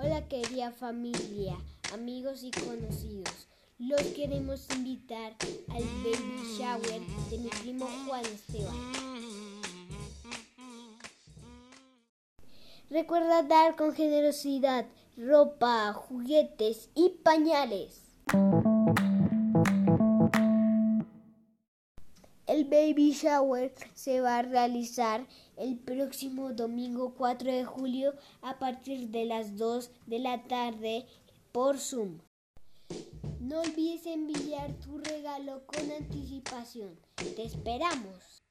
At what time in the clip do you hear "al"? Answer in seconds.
5.70-5.82